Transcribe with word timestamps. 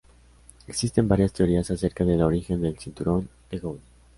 Existen 0.65 1.07
varias 1.07 1.31
teorías 1.31 1.69
acerca 1.69 2.03
del 2.03 2.23
origen 2.23 2.59
del 2.59 2.79
cinturón 2.79 3.29
de 3.51 3.59
Gould. 3.59 3.81